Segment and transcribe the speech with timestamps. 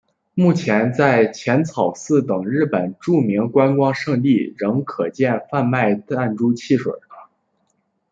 [0.33, 6.91] 目前在浅草寺等日本著名观光胜地仍可见到贩卖弹珠汽水。